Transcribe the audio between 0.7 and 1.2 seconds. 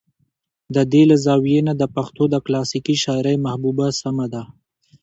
د دې له